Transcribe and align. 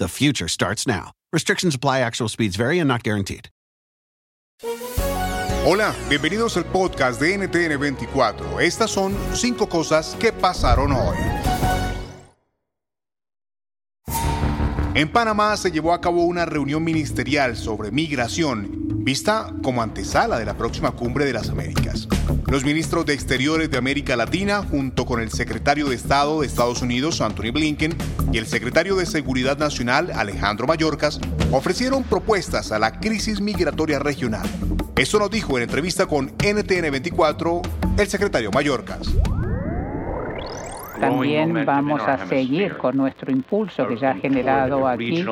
The 0.00 0.08
future 0.08 0.48
starts 0.48 0.86
now. 0.86 1.12
Restrictions 1.30 1.74
apply, 1.74 2.00
actual 2.00 2.30
speeds 2.30 2.56
vary 2.56 2.78
and 2.78 2.88
not 2.88 3.02
guaranteed. 3.02 3.50
Hola, 5.66 5.94
bienvenidos 6.08 6.56
al 6.56 6.64
podcast 6.64 7.20
de 7.20 7.34
NTN24. 7.34 8.62
Estas 8.62 8.90
son 8.90 9.14
cinco 9.34 9.68
cosas 9.68 10.16
que 10.18 10.32
pasaron 10.32 10.92
hoy. 10.92 11.49
En 14.92 15.08
Panamá 15.08 15.56
se 15.56 15.70
llevó 15.70 15.94
a 15.94 16.00
cabo 16.00 16.24
una 16.24 16.46
reunión 16.46 16.82
ministerial 16.82 17.56
sobre 17.56 17.92
migración, 17.92 18.68
vista 19.04 19.54
como 19.62 19.82
antesala 19.82 20.36
de 20.36 20.44
la 20.44 20.56
próxima 20.56 20.90
cumbre 20.90 21.24
de 21.24 21.32
las 21.32 21.48
Américas. 21.48 22.08
Los 22.48 22.64
ministros 22.64 23.06
de 23.06 23.14
Exteriores 23.14 23.70
de 23.70 23.78
América 23.78 24.16
Latina, 24.16 24.64
junto 24.68 25.06
con 25.06 25.20
el 25.20 25.30
secretario 25.30 25.88
de 25.88 25.94
Estado 25.94 26.40
de 26.40 26.48
Estados 26.48 26.82
Unidos, 26.82 27.20
Anthony 27.20 27.52
Blinken, 27.52 27.96
y 28.32 28.38
el 28.38 28.48
secretario 28.48 28.96
de 28.96 29.06
Seguridad 29.06 29.56
Nacional, 29.58 30.10
Alejandro 30.12 30.66
Mayorkas, 30.66 31.20
ofrecieron 31.52 32.02
propuestas 32.02 32.72
a 32.72 32.80
la 32.80 32.98
crisis 32.98 33.40
migratoria 33.40 34.00
regional. 34.00 34.48
Esto 34.96 35.20
nos 35.20 35.30
dijo 35.30 35.56
en 35.56 35.62
entrevista 35.62 36.06
con 36.06 36.36
NTN24 36.38 37.62
el 37.96 38.08
secretario 38.08 38.50
Mayorkas 38.50 39.08
también 41.00 41.64
vamos 41.64 42.06
a 42.08 42.18
seguir 42.18 42.76
con 42.76 42.96
nuestro 42.96 43.32
impulso 43.32 43.86
que 43.86 43.96
ya 43.96 44.10
ha 44.12 44.14
generado 44.14 44.86
aquí 44.86 45.24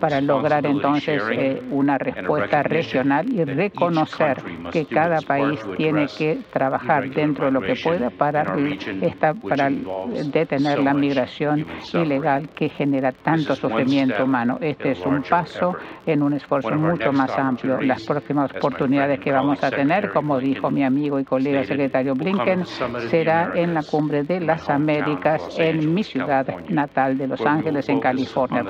para 0.00 0.20
lograr 0.20 0.66
entonces 0.66 1.22
eh, 1.30 1.62
una 1.70 1.98
respuesta 1.98 2.62
regional 2.62 3.28
y 3.32 3.44
reconocer 3.44 4.42
que 4.72 4.86
cada 4.86 5.20
país 5.20 5.60
tiene 5.76 6.06
que 6.06 6.38
trabajar 6.52 7.10
dentro 7.10 7.46
de 7.46 7.52
lo 7.52 7.60
que 7.60 7.76
pueda 7.76 8.10
para, 8.10 8.56
esta, 9.00 9.34
para 9.34 9.70
detener 9.70 10.78
la 10.80 10.94
migración 10.94 11.66
ilegal 11.92 12.48
que 12.50 12.68
genera 12.68 13.12
tanto 13.12 13.54
sufrimiento 13.54 14.24
humano. 14.24 14.58
Este 14.60 14.92
es 14.92 15.00
un 15.04 15.22
paso 15.22 15.76
en 16.06 16.22
un 16.22 16.34
esfuerzo 16.34 16.74
mucho 16.74 17.12
más 17.12 17.30
amplio. 17.38 17.80
Las 17.80 18.02
próximas 18.04 18.50
oportunidades 18.54 19.20
que 19.20 19.32
vamos 19.32 19.62
a 19.62 19.70
tener, 19.70 20.10
como 20.10 20.38
dijo 20.38 20.70
mi 20.70 20.84
amigo 20.84 21.18
y 21.18 21.24
colega 21.24 21.64
secretario 21.64 22.14
Blinken, 22.14 22.64
será 23.08 23.52
en 23.54 23.74
la 23.74 23.82
cumbre 23.82 24.22
de 24.22 24.40
las 24.40 24.68
Américas 24.68 25.42
en 25.58 25.94
mi 25.94 26.02
ciudad 26.02 26.46
natal 26.68 27.18
de 27.18 27.28
Los 27.28 27.40
Ángeles, 27.44 27.88
en 27.88 28.00
California. 28.00 28.64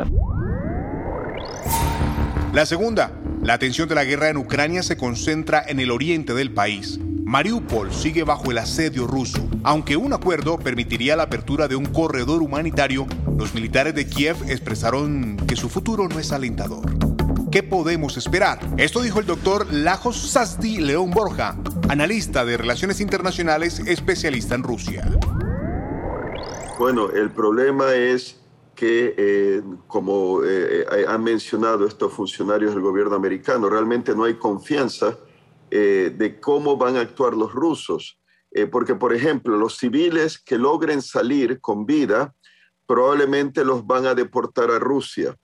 La 2.55 2.67
segunda, 2.67 3.11
la 3.43 3.55
atención 3.55 3.89
de 3.89 3.97
la 3.97 4.05
guerra 4.05 4.29
en 4.29 4.37
Ucrania 4.37 4.85
se 4.85 4.97
concentra 4.97 5.61
en 5.67 5.81
el 5.81 5.91
oriente 5.91 6.35
del 6.35 6.55
país. 6.55 7.01
Mariupol 7.25 7.93
sigue 7.93 8.23
bajo 8.23 8.53
el 8.53 8.59
asedio 8.59 9.09
ruso. 9.09 9.45
Aunque 9.65 9.97
un 9.97 10.13
acuerdo 10.13 10.57
permitiría 10.57 11.17
la 11.17 11.25
apertura 11.25 11.67
de 11.67 11.75
un 11.75 11.87
corredor 11.87 12.43
humanitario, 12.43 13.09
los 13.37 13.55
militares 13.55 13.97
de 13.97 14.07
Kiev 14.07 14.37
expresaron 14.47 15.37
que 15.49 15.57
su 15.57 15.69
futuro 15.69 16.07
no 16.07 16.21
es 16.21 16.31
alentador. 16.31 16.85
¿Qué 17.51 17.65
podemos 17.65 18.17
esperar? 18.17 18.61
Esto 18.77 19.03
dijo 19.03 19.19
el 19.19 19.27
doctor 19.27 19.67
Lajos 19.73 20.31
Sasti 20.31 20.79
León 20.79 21.11
Borja, 21.11 21.57
analista 21.89 22.45
de 22.45 22.57
relaciones 22.57 23.01
internacionales 23.01 23.81
especialista 23.85 24.55
en 24.55 24.63
Rusia. 24.63 25.11
Bueno, 26.79 27.11
el 27.11 27.33
problema 27.33 27.95
es 27.95 28.37
que, 28.75 29.15
eh, 29.17 29.63
como 29.87 30.43
eh, 30.43 30.87
eh, 30.91 31.05
han 31.09 31.23
mencionado 31.23 31.87
estos 31.87 32.13
funcionarios 32.13 32.75
del 32.75 32.83
gobierno 32.83 33.15
americano, 33.15 33.69
realmente 33.69 34.15
no 34.15 34.25
hay 34.25 34.35
confianza 34.35 35.19
de 35.71 36.39
cómo 36.41 36.77
van 36.77 36.97
a 36.97 37.01
actuar 37.01 37.35
los 37.35 37.53
rusos. 37.53 38.21
porque, 38.71 38.95
por 38.95 39.13
ejemplo, 39.13 39.57
los 39.57 39.77
civiles 39.77 40.39
que 40.39 40.57
logren 40.57 41.03
salir 41.03 41.61
con 41.61 41.85
vida 41.85 42.33
probablemente 42.87 43.65
los 43.65 43.85
van 43.85 44.07
a 44.07 44.15
deportar 44.15 44.71
a 44.71 44.79
Rusia. 44.79 45.37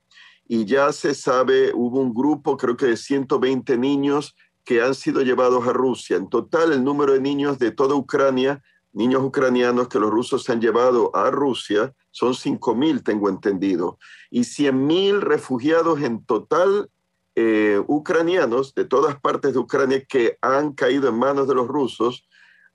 Y 0.47 0.67
ya 0.67 0.93
se 0.93 1.15
sabe, 1.15 1.73
hubo 1.75 1.99
un 1.99 2.15
grupo, 2.15 2.57
creo 2.57 2.77
que 2.77 2.87
de 2.87 2.97
120 2.97 3.77
niños 3.77 4.37
que 4.65 4.81
han 4.81 4.95
sido 4.95 5.23
llevados 5.23 5.67
a 5.67 5.73
Rusia. 5.73 6.17
En 6.17 6.29
total, 6.29 6.73
el 6.73 6.85
número 6.85 7.15
de 7.15 7.21
niños 7.21 7.59
de 7.59 7.73
toda 7.73 7.97
Ucrania 7.97 8.63
niños 8.93 9.23
ucranianos 9.23 9.89
que 9.89 9.99
los 9.99 10.11
rusos 10.11 10.45
se 10.45 10.53
han 10.53 10.61
llevado 10.61 11.15
a 11.15 11.31
Rusia, 11.31 11.95
son 12.11 12.35
5.000, 12.35 13.03
tengo 13.03 13.29
entendido, 13.29 13.99
y 14.31 14.41
100.000 14.41 15.21
refugiados 15.21 16.01
en 16.03 16.25
total 16.25 16.91
eh, 17.37 17.81
ucranianos 17.87 18.75
de 18.75 18.85
todas 18.85 19.21
partes 19.21 19.53
de 19.53 19.61
Ucrania 19.61 20.05
que 20.05 20.37
han 20.41 20.73
caído 20.73 21.09
en 21.09 21.19
manos 21.19 21.47
de 21.47 21.55
los 21.55 21.69
rusos, 21.69 22.29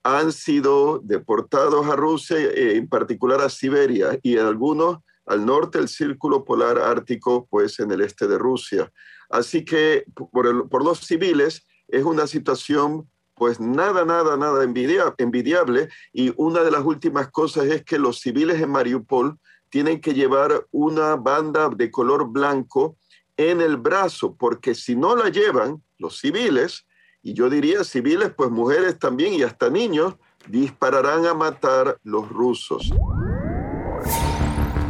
han 0.04 0.32
sido 0.32 1.00
deportados 1.04 1.88
a 1.88 1.96
Rusia, 1.96 2.38
eh, 2.38 2.78
en 2.78 2.88
particular 2.88 3.42
a 3.42 3.50
Siberia, 3.50 4.20
y 4.22 4.38
algunos 4.38 5.00
al 5.26 5.46
norte 5.46 5.80
del 5.80 5.90
Círculo 5.90 6.46
Polar 6.46 6.78
Ártico, 6.78 7.48
pues 7.50 7.80
en 7.80 7.92
el 7.92 8.02
este 8.02 8.28
de 8.28 8.38
Rusia. 8.38 8.92
Así 9.30 9.66
que 9.66 10.06
por 10.14 10.86
los 10.86 11.00
civiles 11.00 11.66
es 11.88 12.04
una 12.04 12.28
situación 12.28 13.10
pues 13.36 13.60
nada, 13.60 14.06
nada, 14.06 14.38
nada 14.38 14.64
envidiable. 14.64 15.90
Y 16.14 16.34
una 16.38 16.64
de 16.64 16.72
las 16.72 16.84
últimas 16.84 17.30
cosas 17.30 17.66
es 17.66 17.84
que 17.84 18.00
los 18.00 18.20
civiles 18.20 18.62
en 18.62 18.72
Mariupol 18.72 19.38
tienen 19.70 20.00
que 20.00 20.14
llevar 20.14 20.66
una 20.72 21.16
banda 21.16 21.70
de 21.70 21.92
color 21.92 22.30
blanco 22.30 22.98
en 23.38 23.60
el 23.60 23.78
brazo, 23.78 24.36
porque 24.36 24.74
si 24.74 24.96
no 24.96 25.16
la 25.16 25.30
llevan, 25.30 25.84
los 25.98 26.20
civiles, 26.20 26.86
y 27.22 27.34
yo 27.34 27.50
diría 27.50 27.84
civiles, 27.84 28.32
pues 28.36 28.50
mujeres 28.50 28.98
también 28.98 29.34
y 29.34 29.44
hasta 29.44 29.70
niños, 29.70 30.16
dispararán 30.48 31.26
a 31.26 31.34
matar 31.34 32.00
los 32.04 32.30
rusos. 32.30 32.90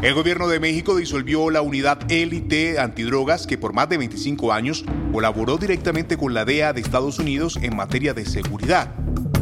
El 0.06 0.14
gobierno 0.14 0.48
de 0.48 0.60
México 0.60 0.96
disolvió 0.96 1.50
la 1.50 1.64
unidad 1.64 1.98
élite 2.12 2.80
antidrogas 2.80 3.48
que 3.48 3.58
por 3.58 3.74
más 3.74 3.90
de 3.90 3.98
25 3.98 4.54
años 4.54 4.86
colaboró 5.12 5.58
directamente 5.58 6.16
con 6.16 6.36
la 6.36 6.46
DEA 6.46 6.74
de 6.74 6.82
Estados 6.82 7.18
Unidos 7.18 7.58
en 7.64 7.76
materia 7.76 8.14
de 8.14 8.24
seguridad. 8.24 8.94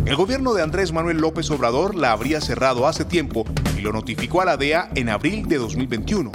El 0.06 0.16
gobierno 0.16 0.54
de 0.54 0.64
Andrés 0.64 0.94
Manuel 0.94 1.18
López 1.18 1.52
Obrador 1.52 1.96
la 1.96 2.14
habría 2.14 2.40
cerrado 2.40 2.88
hace 2.88 3.04
tiempo 3.04 3.44
y 3.78 3.82
lo 3.82 3.92
notificó 3.92 4.40
a 4.40 4.46
la 4.46 4.56
DEA 4.56 4.90
en 4.96 5.10
abril 5.10 5.50
de 5.50 5.58
2021. 5.58 6.32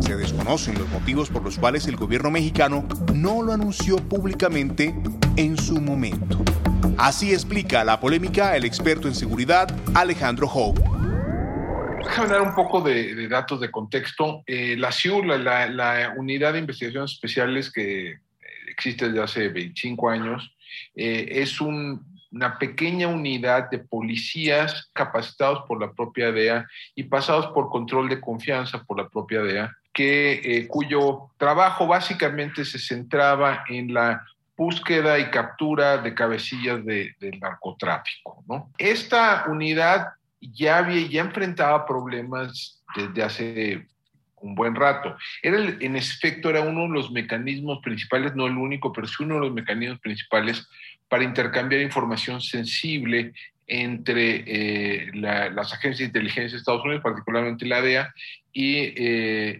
Se 0.00 0.14
desconocen 0.14 0.78
los 0.78 0.90
motivos 0.90 1.30
por 1.30 1.42
los 1.42 1.58
cuales 1.58 1.86
el 1.86 1.96
gobierno 1.96 2.30
mexicano 2.30 2.86
no 3.14 3.40
lo 3.40 3.54
anunció 3.54 3.96
públicamente 3.96 4.94
en 5.36 5.56
su 5.56 5.80
momento. 5.80 6.44
Así 6.98 7.32
explica 7.32 7.82
la 7.84 7.98
polémica 7.98 8.58
el 8.58 8.66
experto 8.66 9.08
en 9.08 9.14
seguridad 9.14 9.74
Alejandro 9.94 10.50
Hope. 10.52 10.89
Déjame 12.10 12.28
dar 12.28 12.42
un 12.42 12.56
poco 12.56 12.80
de, 12.80 13.28
datos 13.28 13.60
de 13.60 13.70
contexto. 13.70 14.42
Eh, 14.44 14.74
la 14.76 14.90
CIUR, 14.90 15.26
la, 15.26 16.12
Unidad 16.16 16.54
de 16.54 16.58
Investigaciones 16.58 17.12
Especiales 17.12 17.70
que 17.70 18.18
existe 18.66 19.06
desde 19.06 19.22
hace 19.22 19.48
25 19.48 20.10
años, 20.10 20.52
eh, 20.96 21.28
es 21.30 21.60
una 21.60 22.58
pequeña 22.58 23.06
unidad 23.06 23.70
de 23.70 23.78
policías 23.78 24.90
capacitados 24.92 25.62
por 25.68 25.80
la 25.80 25.92
propia 25.92 26.32
DEA 26.32 26.66
y 26.96 27.04
pasados 27.04 27.46
por 27.54 27.70
control 27.70 28.08
de 28.08 28.20
confianza 28.20 28.82
por 28.82 28.98
la 28.98 29.08
propia 29.08 29.42
DEA, 29.42 29.76
que, 29.92 30.40
eh, 30.42 30.66
cuyo 30.66 31.30
trabajo 31.38 31.86
básicamente 31.86 32.64
se 32.64 32.80
centraba 32.80 33.62
en 33.68 33.94
la 33.94 34.26
búsqueda 34.56 35.16
y 35.20 35.30
captura 35.30 35.98
de 35.98 36.12
cabecillas 36.12 36.84
del 36.84 37.38
narcotráfico. 37.40 38.42
¿no? 38.48 38.68
Esta 38.78 39.44
unidad 39.46 40.08
ya, 40.40 40.78
había, 40.78 41.06
ya 41.06 41.20
enfrentaba 41.22 41.86
problemas 41.86 42.82
desde 42.96 43.22
hace 43.22 43.86
un 44.36 44.54
buen 44.54 44.74
rato. 44.74 45.16
Era 45.42 45.58
en 45.58 45.96
efecto, 45.96 46.50
era 46.50 46.62
uno 46.62 46.82
de 46.82 46.88
los 46.88 47.10
mecanismos 47.10 47.80
principales, 47.82 48.34
no 48.34 48.46
el 48.46 48.56
único, 48.56 48.92
pero 48.92 49.06
sí 49.06 49.22
uno 49.22 49.34
de 49.34 49.40
los 49.40 49.52
mecanismos 49.52 50.00
principales 50.00 50.66
para 51.08 51.24
intercambiar 51.24 51.82
información 51.82 52.40
sensible 52.40 53.32
entre 53.66 54.44
eh, 54.46 55.10
las 55.14 55.72
agencias 55.72 55.98
de 55.98 56.04
inteligencia 56.06 56.52
de 56.52 56.56
Estados 56.56 56.84
Unidos, 56.84 57.02
particularmente 57.02 57.66
la 57.66 57.80
DEA, 57.80 58.12
y, 58.52 58.92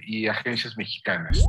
y 0.04 0.26
agencias 0.26 0.76
mexicanas. 0.76 1.44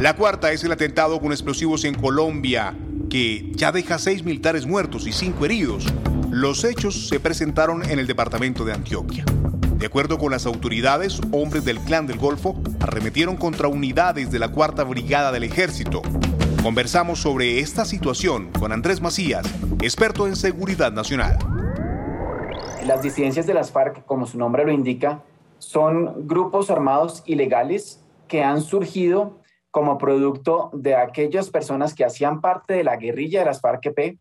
La 0.00 0.14
cuarta 0.14 0.52
es 0.52 0.64
el 0.64 0.72
atentado 0.72 1.20
con 1.20 1.30
explosivos 1.30 1.84
en 1.84 1.94
Colombia, 1.94 2.74
que 3.08 3.50
ya 3.52 3.70
deja 3.70 3.98
seis 3.98 4.24
militares 4.24 4.66
muertos 4.66 5.06
y 5.06 5.12
cinco 5.12 5.44
heridos. 5.44 5.86
Los 6.36 6.64
hechos 6.64 7.08
se 7.08 7.18
presentaron 7.18 7.82
en 7.88 7.98
el 7.98 8.06
departamento 8.06 8.66
de 8.66 8.74
Antioquia. 8.74 9.24
De 9.78 9.86
acuerdo 9.86 10.18
con 10.18 10.32
las 10.32 10.44
autoridades, 10.44 11.18
hombres 11.32 11.64
del 11.64 11.78
clan 11.78 12.06
del 12.06 12.18
Golfo 12.18 12.60
arremetieron 12.78 13.36
contra 13.36 13.68
unidades 13.68 14.30
de 14.30 14.38
la 14.38 14.50
Cuarta 14.50 14.84
Brigada 14.84 15.32
del 15.32 15.44
Ejército. 15.44 16.02
Conversamos 16.62 17.20
sobre 17.20 17.60
esta 17.60 17.86
situación 17.86 18.50
con 18.52 18.70
Andrés 18.70 19.00
Macías, 19.00 19.46
experto 19.80 20.26
en 20.26 20.36
seguridad 20.36 20.92
nacional. 20.92 21.38
Las 22.84 23.00
disidencias 23.00 23.46
de 23.46 23.54
las 23.54 23.72
FARC, 23.72 24.04
como 24.04 24.26
su 24.26 24.36
nombre 24.36 24.66
lo 24.66 24.72
indica, 24.72 25.22
son 25.56 26.28
grupos 26.28 26.70
armados 26.70 27.22
ilegales 27.24 28.04
que 28.28 28.44
han 28.44 28.60
surgido 28.60 29.40
como 29.70 29.96
producto 29.96 30.68
de 30.74 30.96
aquellas 30.96 31.48
personas 31.48 31.94
que 31.94 32.04
hacían 32.04 32.42
parte 32.42 32.74
de 32.74 32.84
la 32.84 32.96
guerrilla 32.96 33.38
de 33.38 33.46
las 33.46 33.62
FARC-EP, 33.62 34.18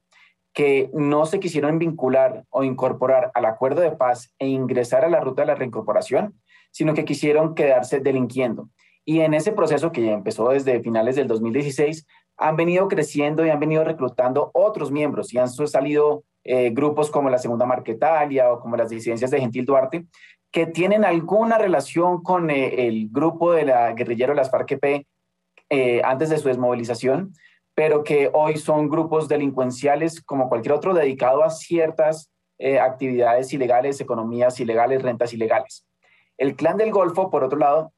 que 0.55 0.89
no 0.93 1.25
se 1.25 1.41
quisieron 1.41 1.77
vincular 1.77 2.45
o 2.49 2.63
incorporar 2.63 3.29
al 3.35 3.45
acuerdo 3.45 3.81
de 3.81 3.91
paz 3.91 4.33
e 4.39 4.47
ingresar 4.47 5.03
a 5.03 5.09
la 5.09 5.19
ruta 5.19 5.41
de 5.41 5.47
la 5.47 5.55
reincorporación, 5.55 6.41
sino 6.71 6.93
que 6.93 7.03
quisieron 7.03 7.55
quedarse 7.55 7.99
delinquiendo. 7.99 8.69
Y 9.03 9.19
en 9.19 9.33
ese 9.33 9.51
proceso 9.51 9.91
que 9.91 10.03
ya 10.03 10.13
empezó 10.13 10.49
desde 10.49 10.81
finales 10.81 11.17
del 11.17 11.27
2016, 11.27 12.07
han 12.37 12.55
venido 12.55 12.87
creciendo 12.87 13.45
y 13.45 13.49
han 13.49 13.59
venido 13.59 13.83
reclutando 13.83 14.49
otros 14.53 14.91
miembros 14.91 15.33
y 15.33 15.37
han 15.37 15.49
salido 15.49 16.23
eh, 16.45 16.69
grupos 16.69 17.11
como 17.11 17.29
la 17.29 17.37
Segunda 17.37 17.65
Marquetalia 17.65 18.51
o 18.51 18.59
como 18.61 18.77
las 18.77 18.89
disidencias 18.89 19.31
de 19.31 19.41
Gentil 19.41 19.65
Duarte, 19.65 20.05
que 20.51 20.65
tienen 20.65 21.03
alguna 21.03 21.57
relación 21.57 22.23
con 22.23 22.49
eh, 22.49 22.87
el 22.87 23.09
grupo 23.11 23.51
de 23.51 23.65
la 23.65 23.91
guerrillero 23.91 24.33
las 24.33 24.49
FARC-EP 24.49 25.05
eh, 25.69 26.01
antes 26.05 26.29
de 26.29 26.37
su 26.37 26.47
desmovilización, 26.47 27.33
pero 27.75 28.03
que 28.03 28.29
hoy 28.33 28.57
son 28.57 28.89
grupos 28.89 29.27
delincuenciales 29.27 30.21
como 30.21 30.49
cualquier 30.49 30.73
otro 30.73 30.93
dedicado 30.93 31.43
a 31.43 31.49
ciertas 31.49 32.31
actividades 32.81 33.51
ilegales, 33.51 33.99
economías 33.99 34.59
ilegales, 34.61 35.01
rentas 35.01 35.33
ilegales. 35.33 35.85
El 36.37 36.55
clan 36.55 36.77
del 36.77 36.91
Golfo, 36.91 37.29
por 37.29 37.43
otro 37.43 37.59
lado, 37.59 37.93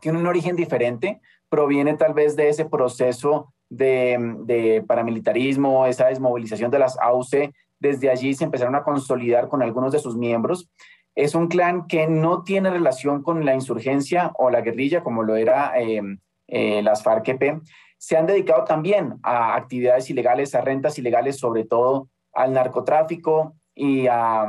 tiene 0.00 0.18
un 0.18 0.26
origen 0.26 0.56
diferente, 0.56 1.20
proviene 1.48 1.94
tal 1.94 2.14
vez 2.14 2.36
de 2.36 2.48
ese 2.48 2.64
proceso 2.64 3.52
de, 3.68 4.84
paramilitarismo, 4.86 5.86
esa 5.86 6.06
desmovilización 6.06 6.70
de 6.70 6.78
las 6.78 6.98
AUC. 6.98 7.52
Desde 7.78 8.10
allí 8.10 8.34
se 8.34 8.44
empezaron 8.44 8.74
a 8.74 8.82
consolidar 8.82 9.48
con 9.48 9.62
algunos 9.62 9.92
de 9.92 9.98
sus 9.98 10.16
miembros. 10.16 10.70
Es 11.14 11.34
un 11.34 11.48
clan 11.48 11.86
que 11.86 12.06
no 12.06 12.42
tiene 12.42 12.70
relación 12.70 13.22
con 13.22 13.44
la 13.44 13.54
insurgencia 13.54 14.32
o 14.36 14.50
la 14.50 14.60
guerrilla, 14.60 15.02
como 15.02 15.22
lo 15.22 15.36
era 15.36 15.72
eh, 15.80 16.02
eh, 16.48 16.82
las 16.82 17.02
FARC-EP. 17.02 17.62
Se 17.98 18.16
han 18.16 18.26
dedicado 18.26 18.64
también 18.64 19.18
a 19.22 19.56
actividades 19.56 20.08
ilegales, 20.10 20.54
a 20.54 20.60
rentas 20.60 20.98
ilegales, 20.98 21.38
sobre 21.38 21.64
todo 21.64 22.08
al 22.32 22.52
narcotráfico 22.52 23.54
y 23.74 24.06
a 24.06 24.46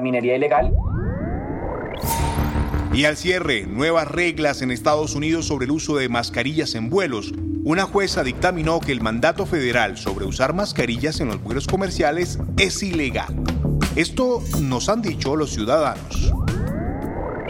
minería 0.00 0.36
ilegal. 0.36 0.72
Y 2.92 3.04
al 3.04 3.16
cierre, 3.16 3.66
nuevas 3.66 4.08
reglas 4.08 4.62
en 4.62 4.70
Estados 4.70 5.14
Unidos 5.14 5.46
sobre 5.46 5.66
el 5.66 5.70
uso 5.70 5.96
de 5.96 6.08
mascarillas 6.08 6.74
en 6.74 6.88
vuelos. 6.88 7.32
Una 7.64 7.84
jueza 7.84 8.24
dictaminó 8.24 8.80
que 8.80 8.92
el 8.92 9.02
mandato 9.02 9.46
federal 9.46 9.98
sobre 9.98 10.24
usar 10.24 10.54
mascarillas 10.54 11.20
en 11.20 11.28
los 11.28 11.42
vuelos 11.42 11.66
comerciales 11.66 12.38
es 12.56 12.82
ilegal. 12.82 13.36
Esto 13.94 14.42
nos 14.62 14.88
han 14.88 15.02
dicho 15.02 15.36
los 15.36 15.50
ciudadanos. 15.50 16.32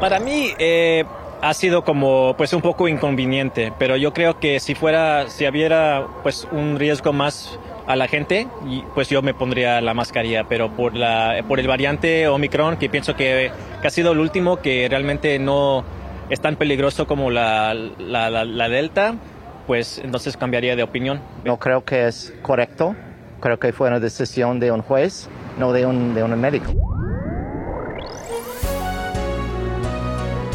Para 0.00 0.18
mí 0.18 0.50
eh, 0.58 1.04
ha 1.40 1.54
sido 1.54 1.84
como 1.84 2.34
pues 2.36 2.52
un 2.52 2.62
poco 2.62 2.88
inconveniente, 2.88 3.72
pero 3.78 3.96
yo 3.96 4.12
creo 4.12 4.38
que 4.38 4.60
si 4.60 4.74
fuera, 4.74 5.28
si 5.28 5.46
hubiera 5.46 6.06
pues 6.22 6.48
un 6.50 6.78
riesgo 6.78 7.12
más 7.12 7.58
a 7.86 7.96
la 7.96 8.06
gente, 8.06 8.46
pues 8.94 9.08
yo 9.08 9.22
me 9.22 9.32
pondría 9.32 9.80
la 9.80 9.94
mascarilla, 9.94 10.44
pero 10.44 10.70
por, 10.70 10.94
la, 10.94 11.42
por 11.48 11.58
el 11.58 11.66
variante 11.66 12.28
Omicron, 12.28 12.76
que 12.76 12.90
pienso 12.90 13.16
que, 13.16 13.50
ha 13.82 13.90
sido 13.90 14.12
el 14.12 14.18
último, 14.18 14.58
que 14.58 14.86
realmente 14.90 15.38
no 15.38 15.84
es 16.28 16.40
tan 16.40 16.56
peligroso 16.56 17.06
como 17.06 17.30
la, 17.30 17.72
la, 17.72 18.44
la, 18.44 18.68
Delta, 18.68 19.14
pues 19.66 19.98
entonces 20.04 20.36
cambiaría 20.36 20.76
de 20.76 20.82
opinión. 20.82 21.20
No 21.44 21.58
creo 21.58 21.84
que 21.84 22.06
es 22.06 22.34
correcto, 22.42 22.94
creo 23.40 23.58
que 23.58 23.72
fue 23.72 23.88
una 23.88 24.00
decisión 24.00 24.60
de 24.60 24.70
un 24.70 24.82
juez, 24.82 25.30
no 25.58 25.72
de 25.72 25.86
un, 25.86 26.14
de 26.14 26.22
un 26.22 26.38
médico. 26.38 26.97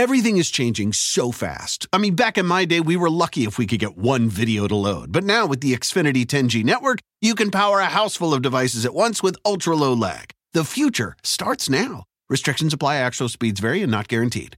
Everything 0.00 0.38
is 0.38 0.50
changing 0.50 0.94
so 0.94 1.30
fast. 1.30 1.86
I 1.92 1.98
mean, 1.98 2.14
back 2.14 2.38
in 2.38 2.46
my 2.46 2.64
day, 2.64 2.80
we 2.80 2.96
were 2.96 3.10
lucky 3.10 3.44
if 3.44 3.58
we 3.58 3.66
could 3.66 3.80
get 3.80 3.98
one 3.98 4.30
video 4.30 4.66
to 4.66 4.74
load. 4.74 5.12
But 5.12 5.24
now 5.24 5.44
with 5.44 5.60
the 5.60 5.74
Xfinity 5.74 6.24
10G 6.24 6.64
network, 6.64 7.00
you 7.20 7.34
can 7.34 7.50
power 7.50 7.80
a 7.80 7.94
house 7.98 8.16
full 8.16 8.32
of 8.32 8.40
devices 8.40 8.86
at 8.86 8.94
once 8.94 9.22
with 9.22 9.36
ultra 9.44 9.76
low 9.76 9.92
lag. 9.92 10.30
The 10.54 10.64
future 10.64 11.16
starts 11.22 11.68
now. 11.68 12.04
Restrictions 12.30 12.72
apply, 12.72 12.96
actual 12.96 13.28
speeds 13.28 13.60
vary 13.60 13.82
and 13.82 13.92
not 13.92 14.08
guaranteed. 14.08 14.56